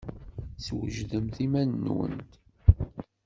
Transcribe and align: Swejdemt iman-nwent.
Swejdemt 0.65 1.35
iman-nwent. 1.45 2.31